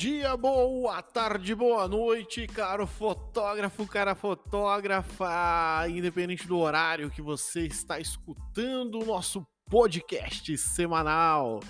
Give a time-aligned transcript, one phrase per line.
[0.00, 8.00] dia, boa tarde, boa noite, caro fotógrafo, cara fotógrafa, independente do horário que você está
[8.00, 11.60] escutando o nosso podcast semanal.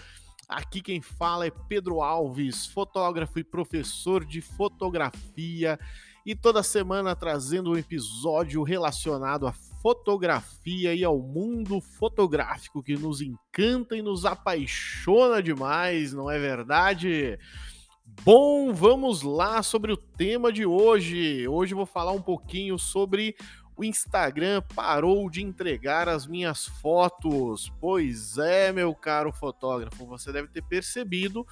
[0.48, 5.76] Aqui quem fala é Pedro Alves, fotógrafo e professor de fotografia,
[6.24, 9.52] e toda semana trazendo um episódio relacionado à
[9.82, 17.36] fotografia e ao mundo fotográfico que nos encanta e nos apaixona demais, não é verdade?
[18.22, 21.48] Bom, vamos lá sobre o tema de hoje.
[21.48, 23.34] Hoje eu vou falar um pouquinho sobre
[23.74, 27.72] o Instagram parou de entregar as minhas fotos.
[27.80, 31.46] Pois é, meu caro fotógrafo, você deve ter percebido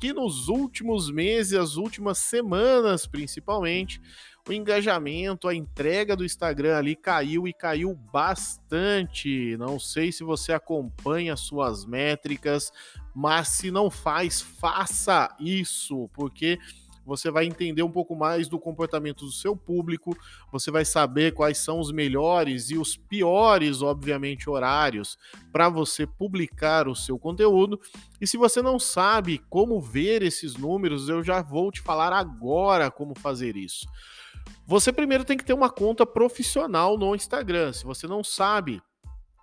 [0.00, 4.00] que nos últimos meses, as últimas semanas principalmente,
[4.48, 9.56] o engajamento, a entrega do Instagram ali caiu e caiu bastante.
[9.56, 12.72] Não sei se você acompanha suas métricas,
[13.14, 16.58] mas se não faz, faça isso, porque
[17.04, 20.16] você vai entender um pouco mais do comportamento do seu público,
[20.50, 25.18] você vai saber quais são os melhores e os piores, obviamente, horários
[25.52, 27.80] para você publicar o seu conteúdo.
[28.20, 32.90] E se você não sabe como ver esses números, eu já vou te falar agora
[32.90, 33.86] como fazer isso.
[34.66, 37.72] Você primeiro tem que ter uma conta profissional no Instagram.
[37.72, 38.82] Se você não sabe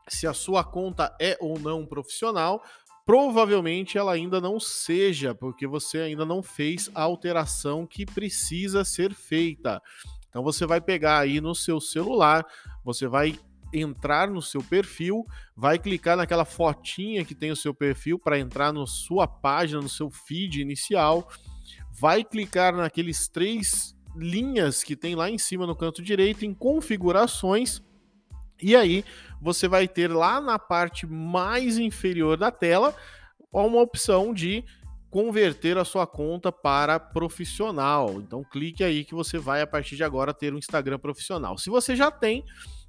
[0.08, 2.64] se a sua conta é ou não profissional,
[3.06, 9.14] provavelmente ela ainda não seja, porque você ainda não fez a alteração que precisa ser
[9.14, 9.82] feita.
[10.30, 12.46] Então você vai pegar aí no seu celular,
[12.84, 13.38] você vai
[13.74, 18.74] entrar no seu perfil, vai clicar naquela fotinha que tem o seu perfil para entrar
[18.74, 21.28] na sua página, no seu feed inicial,
[21.92, 27.82] vai clicar naqueles três linhas que tem lá em cima no canto direito em configurações
[28.62, 29.06] e aí
[29.42, 32.94] você vai ter lá na parte mais inferior da tela
[33.52, 34.64] uma opção de
[35.10, 38.22] converter a sua conta para profissional.
[38.22, 41.58] Então clique aí que você vai a partir de agora ter um Instagram profissional.
[41.58, 42.44] Se você já tem,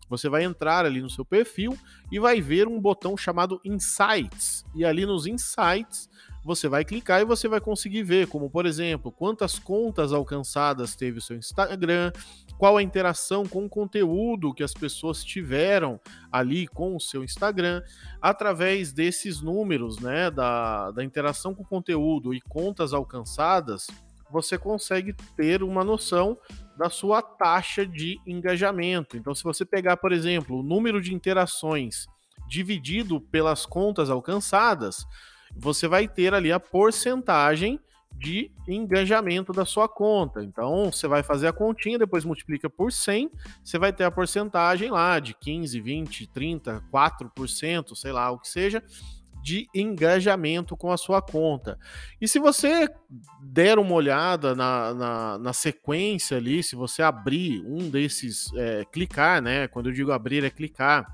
[0.09, 1.78] você vai entrar ali no seu perfil
[2.11, 4.65] e vai ver um botão chamado Insights.
[4.75, 6.11] E ali nos Insights
[6.43, 11.19] você vai clicar e você vai conseguir ver, como por exemplo, quantas contas alcançadas teve
[11.19, 12.12] o seu Instagram,
[12.59, 17.83] qual a interação com o conteúdo que as pessoas tiveram ali com o seu Instagram,
[18.21, 23.87] através desses números, né, da, da interação com o conteúdo e contas alcançadas,
[24.31, 26.39] você consegue ter uma noção
[26.77, 29.17] da sua taxa de engajamento.
[29.17, 32.07] Então, se você pegar, por exemplo, o número de interações
[32.49, 35.05] dividido pelas contas alcançadas,
[35.56, 37.81] você vai ter ali a porcentagem
[38.12, 40.44] de engajamento da sua conta.
[40.44, 43.31] Então, você vai fazer a continha, depois multiplica por 100,
[43.65, 48.49] você vai ter a porcentagem lá de 15, 20, 30, 4%, sei lá, o que
[48.49, 48.83] seja,
[49.43, 51.78] de engajamento com a sua conta.
[52.21, 52.89] E se você
[53.43, 59.41] der uma olhada na, na, na sequência ali, se você abrir um desses, é, clicar,
[59.41, 59.66] né?
[59.66, 61.06] Quando eu digo abrir, é clicar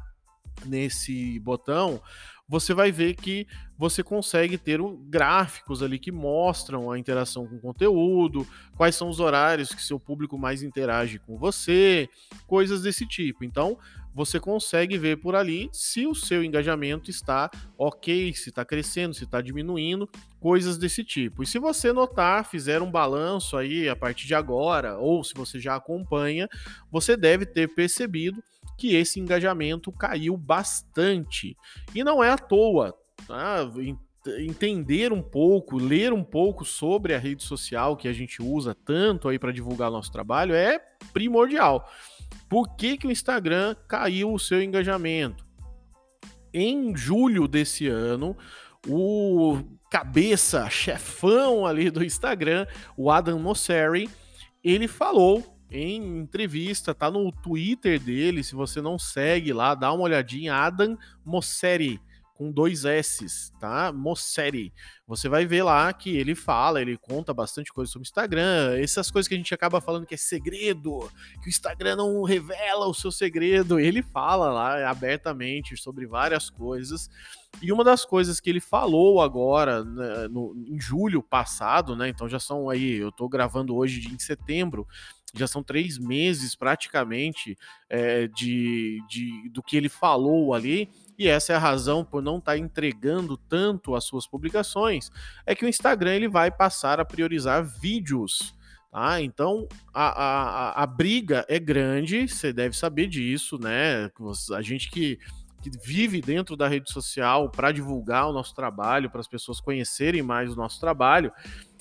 [0.64, 2.00] nesse botão,
[2.48, 3.46] você vai ver que
[3.78, 8.46] você consegue ter gráficos ali que mostram a interação com o conteúdo,
[8.76, 12.08] quais são os horários que seu público mais interage com você,
[12.46, 13.44] coisas desse tipo.
[13.44, 13.76] Então,
[14.14, 19.24] você consegue ver por ali se o seu engajamento está ok, se está crescendo, se
[19.24, 20.08] está diminuindo,
[20.40, 21.42] coisas desse tipo.
[21.42, 25.60] E se você notar, fizer um balanço aí a partir de agora, ou se você
[25.60, 26.48] já acompanha,
[26.90, 28.42] você deve ter percebido
[28.76, 31.56] que esse engajamento caiu bastante.
[31.94, 32.94] E não é à toa,
[33.26, 33.68] tá?
[34.38, 39.28] entender um pouco, ler um pouco sobre a rede social que a gente usa tanto
[39.28, 40.80] aí para divulgar nosso trabalho é
[41.12, 41.88] primordial.
[42.48, 45.46] Por que, que o Instagram caiu o seu engajamento?
[46.52, 48.36] Em julho desse ano,
[48.88, 49.58] o
[49.90, 52.66] cabeça, chefão ali do Instagram,
[52.96, 54.08] o Adam Mosseri,
[54.62, 60.04] ele falou em entrevista, tá no Twitter dele, se você não segue lá, dá uma
[60.04, 62.00] olhadinha, Adam Mosseri,
[62.36, 63.90] com dois S's, tá?
[63.90, 64.72] Mosseri.
[65.06, 69.10] Você vai ver lá que ele fala, ele conta bastante coisa sobre o Instagram, essas
[69.10, 71.10] coisas que a gente acaba falando que é segredo,
[71.42, 73.80] que o Instagram não revela o seu segredo.
[73.80, 77.08] Ele fala lá abertamente sobre várias coisas.
[77.62, 82.08] E uma das coisas que ele falou agora, né, no, em julho passado, né?
[82.08, 84.86] Então já são aí, eu tô gravando hoje em setembro,
[85.38, 87.56] já são três meses praticamente
[87.88, 90.88] é, de, de, do que ele falou ali,
[91.18, 95.10] e essa é a razão por não estar tá entregando tanto as suas publicações,
[95.44, 98.54] é que o Instagram ele vai passar a priorizar vídeos.
[98.90, 99.20] Tá?
[99.20, 104.10] Então a, a, a briga é grande, você deve saber disso, né?
[104.54, 105.18] A gente que
[105.62, 110.22] que vive dentro da rede social para divulgar o nosso trabalho, para as pessoas conhecerem
[110.22, 111.32] mais o nosso trabalho,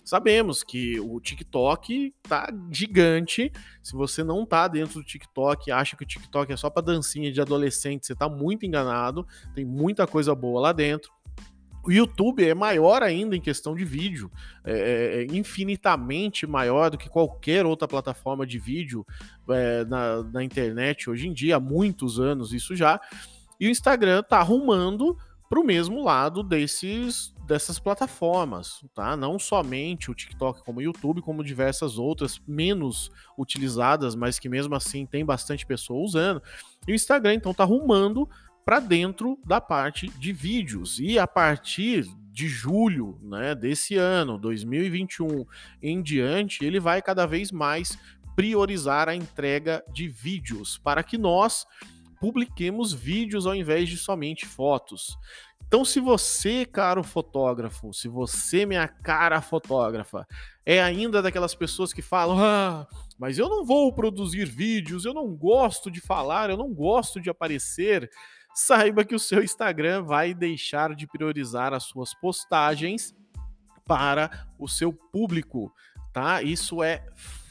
[0.06, 3.52] sabemos que o TikTok tá gigante.
[3.84, 7.32] Se você não tá dentro do TikTok, acha que o TikTok é só para dancinha
[7.32, 9.28] de adolescente, você tá muito enganado.
[9.54, 11.12] Tem muita coisa boa lá dentro.
[11.84, 14.32] O YouTube é maior ainda em questão de vídeo,
[14.64, 19.06] é, é, é infinitamente maior do que qualquer outra plataforma de vídeo
[19.48, 23.00] é, na, na internet hoje em dia, há muitos anos isso já.
[23.60, 25.16] E o Instagram tá arrumando
[25.50, 29.16] para o mesmo lado desses dessas plataformas, tá?
[29.16, 34.74] Não somente o TikTok como o YouTube, como diversas outras menos utilizadas, mas que mesmo
[34.76, 36.42] assim tem bastante pessoa usando.
[36.88, 38.28] E o Instagram então tá arrumando
[38.66, 41.00] para dentro da parte de vídeos.
[41.00, 45.46] E a partir de julho, né, desse ano, 2021
[45.82, 47.98] em diante, ele vai cada vez mais
[48.36, 51.66] priorizar a entrega de vídeos para que nós
[52.20, 55.18] publiquemos vídeos ao invés de somente fotos.
[55.68, 60.28] Então, se você, caro fotógrafo, se você, minha cara fotógrafa,
[60.66, 65.36] é ainda daquelas pessoas que falam: ah, mas eu não vou produzir vídeos, eu não
[65.36, 68.10] gosto de falar, eu não gosto de aparecer,
[68.54, 73.16] saiba que o seu Instagram vai deixar de priorizar as suas postagens
[73.86, 75.74] para o seu público,
[76.14, 76.42] tá?
[76.42, 77.06] Isso é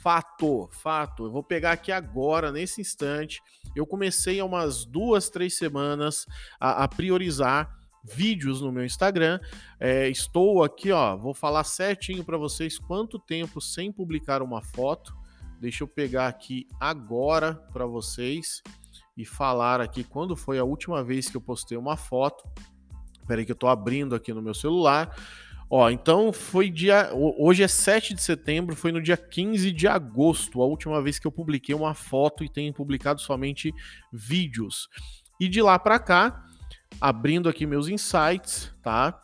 [0.04, 1.24] fato, fato.
[1.24, 3.42] Eu vou pegar aqui agora, nesse instante.
[3.74, 6.26] Eu comecei há umas duas, três semanas
[6.60, 7.74] a, a priorizar
[8.04, 9.40] vídeos no meu Instagram.
[9.80, 15.16] É, estou aqui, ó, vou falar certinho para vocês quanto tempo sem publicar uma foto.
[15.58, 18.62] Deixa eu pegar aqui agora para vocês
[19.16, 22.44] e falar aqui quando foi a última vez que eu postei uma foto.
[23.18, 25.16] Espera que eu estou abrindo aqui no meu celular.
[25.76, 27.10] Ó, então foi dia.
[27.12, 31.26] Hoje é 7 de setembro, foi no dia 15 de agosto, a última vez que
[31.26, 33.74] eu publiquei uma foto e tenho publicado somente
[34.12, 34.88] vídeos.
[35.40, 36.44] E de lá para cá,
[37.00, 39.20] abrindo aqui meus insights, tá?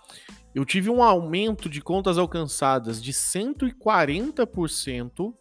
[0.53, 5.33] Eu tive um aumento de contas alcançadas de 140%,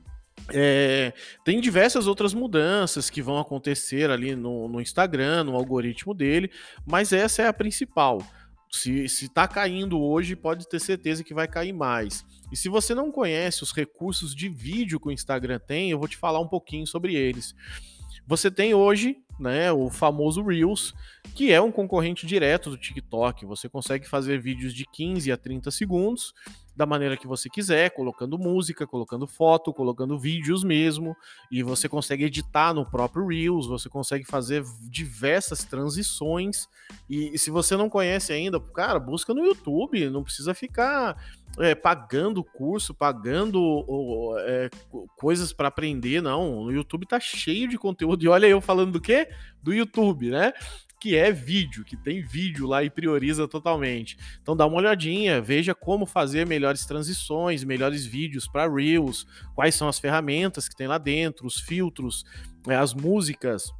[0.50, 1.13] É,
[1.45, 6.51] tem diversas outras mudanças que vão acontecer ali no, no, Instagram, no algoritmo dele,
[6.86, 8.19] mas essa é a principal.
[8.69, 12.25] Se está caindo hoje, pode ter certeza que vai cair mais.
[12.51, 16.07] E se você não conhece os recursos de vídeo que o Instagram tem, eu vou
[16.07, 17.53] te falar um pouquinho sobre eles.
[18.25, 20.93] Você tem hoje né, o famoso Reels,
[21.36, 23.45] que é um concorrente direto do TikTok.
[23.45, 26.33] Você consegue fazer vídeos de 15 a 30 segundos
[26.75, 31.15] da maneira que você quiser, colocando música, colocando foto, colocando vídeos mesmo,
[31.51, 36.67] e você consegue editar no próprio Reels, você consegue fazer diversas transições.
[37.10, 41.17] E, e se você não conhece ainda, cara, busca no YouTube, não precisa ficar
[41.60, 43.86] é, pagando curso, pagando
[44.39, 44.69] é,
[45.17, 46.63] coisas para aprender, não.
[46.63, 48.24] No YouTube tá cheio de conteúdo.
[48.24, 49.27] E olha eu falando do quê?
[49.62, 50.54] Do YouTube, né?
[51.00, 54.18] Que é vídeo, que tem vídeo lá e prioriza totalmente.
[54.42, 59.88] Então dá uma olhadinha, veja como fazer melhores transições, melhores vídeos para Reels, quais são
[59.88, 62.24] as ferramentas que tem lá dentro, os filtros,
[62.68, 63.72] é, as músicas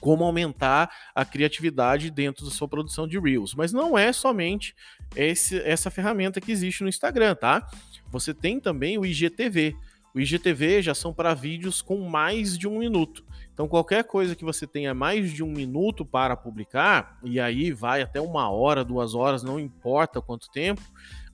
[0.00, 3.54] como aumentar a criatividade dentro da sua produção de Reels.
[3.54, 4.74] Mas não é somente
[5.14, 7.68] esse, essa ferramenta que existe no Instagram, tá?
[8.10, 9.76] Você tem também o IGTV.
[10.14, 13.24] O IGTV já são para vídeos com mais de um minuto.
[13.52, 18.02] Então, qualquer coisa que você tenha mais de um minuto para publicar, e aí vai
[18.02, 20.82] até uma hora, duas horas, não importa quanto tempo,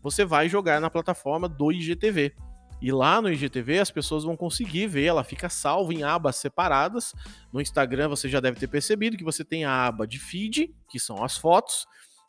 [0.03, 2.35] você vai jogar na plataforma do IGTV.
[2.81, 7.13] E lá no IGTV as pessoas vão conseguir ver, ela fica salva em abas separadas.
[7.53, 11.01] No Instagram você já deve ter percebido que você tem a aba de feed, que
[11.01, 11.87] são as fotos,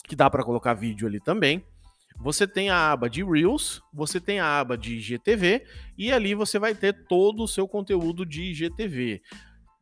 [0.08, 1.63] que dá para colocar vídeo ali também.
[2.18, 5.66] Você tem a aba de Reels, você tem a aba de IGTV
[5.98, 9.22] e ali você vai ter todo o seu conteúdo de IGTV.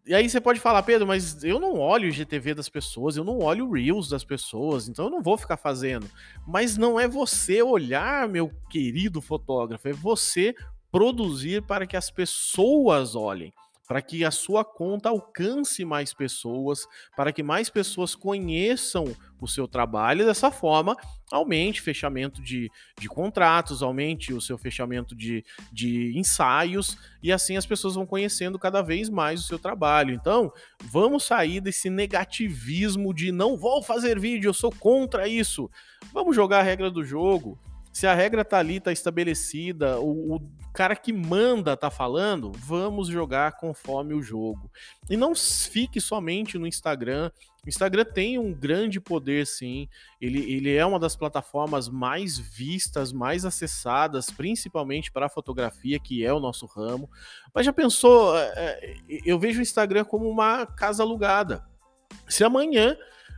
[0.05, 3.24] E aí você pode falar, Pedro, mas eu não olho o IGTV das pessoas, eu
[3.24, 6.10] não olho o Reels das pessoas, então eu não vou ficar fazendo.
[6.48, 10.55] Mas não é você olhar, meu querido fotógrafo, é você
[10.91, 13.51] produzir para que as pessoas olhem
[13.88, 19.67] para que a sua conta alcance mais pessoas, para que mais pessoas conheçam o seu
[19.67, 20.98] trabalho e dessa forma
[21.32, 27.65] aumente fechamento de, de contratos, aumente o seu fechamento de, de ensaios e assim as
[27.65, 30.13] pessoas vão conhecendo cada vez mais o seu trabalho.
[30.13, 30.51] Então,
[30.84, 35.70] vamos sair desse negativismo de não vou fazer vídeo, eu sou contra isso.
[36.12, 37.58] Vamos jogar a regra do jogo.
[37.98, 43.08] Se a regra tá ali, tá estabelecida, o, o cara que manda tá falando, vamos
[43.08, 44.70] jogar conforme o jogo.
[45.10, 47.32] E não fique somente no Instagram.
[47.66, 49.89] O Instagram tem um grande poder, sim.
[50.22, 56.24] Ele, ele é uma das plataformas mais vistas, mais acessadas, principalmente para a fotografia, que
[56.24, 57.10] é o nosso ramo.
[57.51, 58.38] Mas já pensou?
[58.38, 61.66] É, é, eu vejo o Instagram como uma casa alugada.
[62.27, 62.96] Se amanhã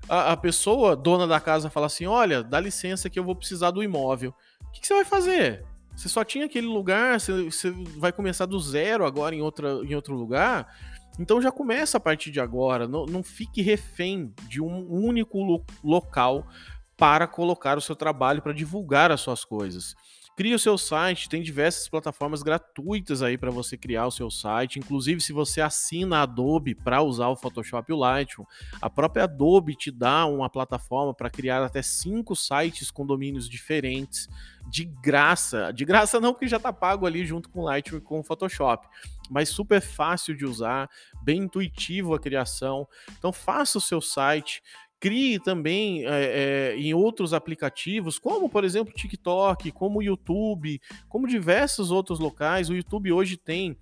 [0.09, 3.81] a, pessoa, dona da casa, fala assim: olha, dá licença que eu vou precisar do
[3.81, 4.35] imóvel
[4.69, 5.65] o que, que, você vai fazer?
[5.95, 9.93] Você só tinha aquele lugar, você, você vai começar do zero agora em, outra, em
[9.95, 10.73] outro lugar.
[11.19, 12.87] Então já começa a partir de agora.
[12.87, 16.47] Não, não fique refém de um único lo local
[16.95, 19.95] para colocar o seu trabalho, para divulgar as suas coisas.
[20.39, 24.79] Crie o seu site, tem diversas plataformas gratuitas aí para você criar o seu site.
[24.79, 28.45] Inclusive, se você assina a Adobe para usar o Photoshop e o Lightroom,
[28.81, 34.29] a própria Adobe te dá uma plataforma para criar até cinco sites com domínios diferentes
[34.69, 35.73] de graça.
[35.73, 38.23] De graça não, porque já está pago ali junto com o Lightroom e com o
[38.23, 38.87] Photoshop.
[39.29, 40.89] Mas super fácil de usar,
[41.21, 42.87] bem intuitivo a criação.
[43.17, 44.63] Então faça o seu site,
[44.99, 51.91] crie também é, é, em outros aplicativos, como por exemplo TikTok, como YouTube, como diversos
[51.91, 52.69] outros locais.
[52.69, 53.77] O YouTube hoje tem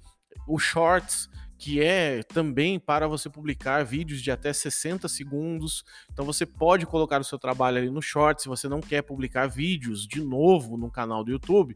[0.47, 5.83] o Shorts, que é também para você publicar vídeos de até 60 segundos.
[6.11, 9.47] Então você pode colocar o seu trabalho ali no Shorts se você não quer publicar
[9.47, 11.75] vídeos de novo no canal do YouTube.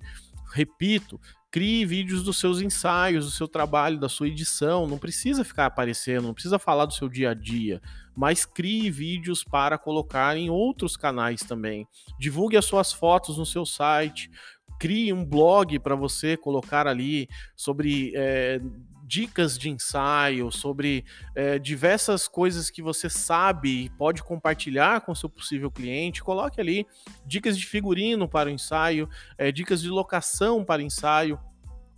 [0.52, 4.88] Repito, crie vídeos dos seus ensaios, do seu trabalho, da sua edição.
[4.88, 7.82] Não precisa ficar aparecendo, não precisa falar do seu dia a dia,
[8.16, 11.88] mas crie vídeos para colocar em outros canais também.
[12.20, 14.30] Divulgue as suas fotos no seu site.
[14.80, 18.60] Crie um blog para você colocar ali sobre é,
[19.12, 21.04] dicas de ensaio, sobre
[21.36, 26.24] é, diversas coisas que você sabe e pode compartilhar com seu possível cliente.
[26.24, 26.88] Coloque ali
[27.26, 31.38] dicas de figurino para o ensaio, é, dicas de locação para ensaio.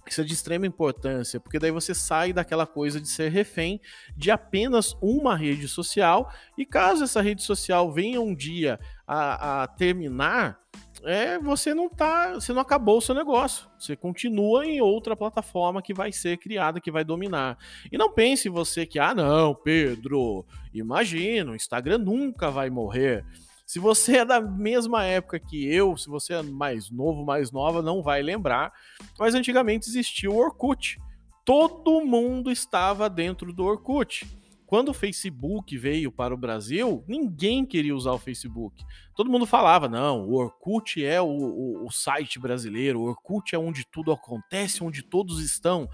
[0.08, 3.80] Isso é de extrema importância, porque daí você sai daquela coisa de ser refém
[4.18, 9.68] de apenas uma rede social, e caso essa rede social venha um dia a, a
[9.68, 10.60] terminar,
[11.06, 13.68] é, você não tá, você não acabou o seu negócio.
[13.78, 17.58] Você continua em outra plataforma que vai ser criada, que vai dominar.
[17.92, 23.26] E não pense você que, ah, não, Pedro, imagina, o Instagram nunca vai morrer.
[23.66, 27.82] Se você é da mesma época que eu, se você é mais novo, mais nova,
[27.82, 28.72] não vai lembrar,
[29.18, 31.00] mas antigamente existia o Orkut.
[31.46, 34.26] Todo mundo estava dentro do Orkut.
[34.74, 38.84] Quando o Facebook veio para o Brasil, ninguém queria usar o Facebook.
[39.16, 43.60] Todo mundo falava: não, o Orkut é o, o, o site brasileiro, o Orkut é
[43.60, 45.88] onde tudo acontece, onde todos estão.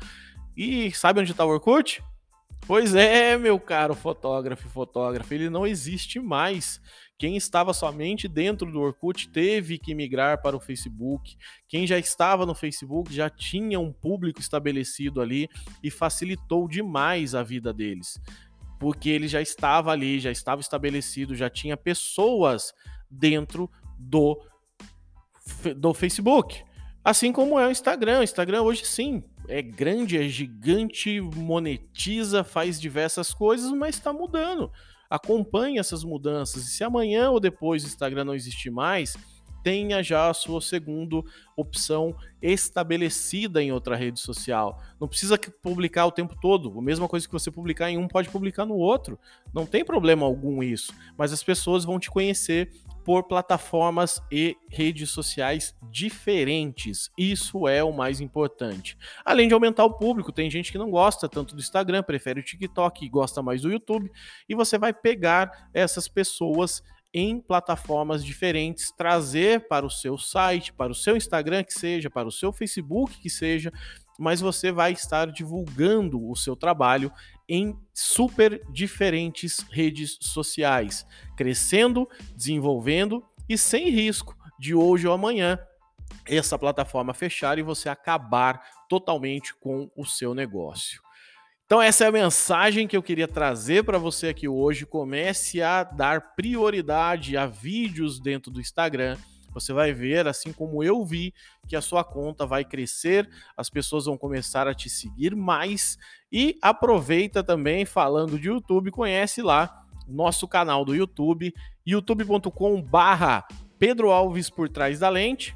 [0.56, 2.02] E sabe onde está o Orkut?
[2.66, 6.80] Pois é, meu caro fotógrafo e fotógrafa, ele não existe mais.
[7.18, 11.36] Quem estava somente dentro do Orkut teve que migrar para o Facebook.
[11.68, 15.50] Quem já estava no Facebook já tinha um público estabelecido ali
[15.84, 18.18] e facilitou demais a vida deles
[18.80, 22.74] porque ele já estava ali, já estava estabelecido, já tinha pessoas
[23.12, 24.42] dentro do,
[25.76, 26.64] do Facebook.
[27.04, 28.20] Assim como é o Instagram.
[28.20, 34.72] O Instagram hoje sim é grande, é gigante, monetiza, faz diversas coisas, mas está mudando.
[35.10, 36.64] Acompanhe essas mudanças.
[36.64, 39.18] E se amanhã ou depois o Instagram não existir mais,
[39.70, 41.22] tenha já a sua segunda
[41.56, 44.82] opção estabelecida em outra rede social.
[45.00, 46.80] Não precisa publicar o tempo todo.
[46.80, 49.20] A mesma coisa que você publicar em um, pode publicar no outro.
[49.54, 50.92] Não tem problema algum isso.
[51.16, 52.72] Mas as pessoas vão te conhecer
[53.06, 57.12] por plataformas e redes sociais diferentes.
[57.16, 58.98] Isso é o mais importante.
[59.24, 62.44] Além de aumentar o público, tem gente que não gosta tanto do Instagram, prefere o
[62.44, 64.12] TikTok e gosta mais do YouTube,
[64.48, 66.84] e você vai pegar essas pessoas
[67.14, 72.28] em plataformas diferentes, trazer para o seu site, para o seu Instagram que seja, para
[72.28, 73.72] o seu Facebook que seja,
[74.18, 77.12] mas você vai estar divulgando o seu trabalho
[77.48, 85.58] em super diferentes redes sociais, crescendo, desenvolvendo e sem risco de hoje ou amanhã
[86.26, 91.02] essa plataforma fechar e você acabar totalmente com o seu negócio.
[91.70, 94.88] Então essa é a mensagem que eu queria trazer para você aqui hoje.
[94.88, 99.16] Comece a dar prioridade a vídeos dentro do Instagram.
[99.54, 101.32] Você vai ver, assim como eu vi,
[101.68, 105.96] que a sua conta vai crescer, as pessoas vão começar a te seguir mais
[106.32, 111.54] e aproveita também falando de YouTube, conhece lá nosso canal do YouTube,
[111.86, 113.46] youtube.com/barra
[113.78, 115.56] Pedro Alves por trás da lente,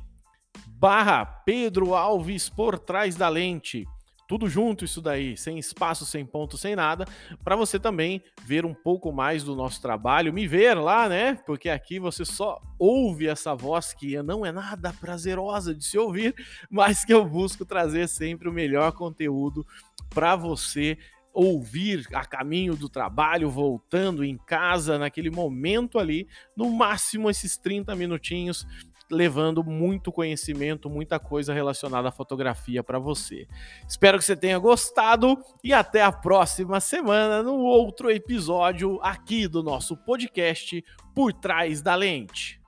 [0.68, 3.88] barra Pedro Alves por trás da lente
[4.28, 7.06] tudo junto isso daí, sem espaço, sem ponto, sem nada,
[7.44, 11.36] para você também ver um pouco mais do nosso trabalho, me ver lá, né?
[11.46, 16.34] Porque aqui você só ouve essa voz que não é nada prazerosa de se ouvir,
[16.70, 19.66] mas que eu busco trazer sempre o melhor conteúdo
[20.10, 20.98] para você
[21.34, 27.96] ouvir a caminho do trabalho, voltando em casa, naquele momento ali, no máximo esses 30
[27.96, 28.68] minutinhos
[29.12, 33.48] levando muito conhecimento, muita coisa relacionada à fotografia para você.
[33.88, 39.62] Espero que você tenha gostado e até a próxima semana no outro episódio aqui do
[39.62, 40.84] nosso podcast
[41.14, 42.63] Por Trás da Lente.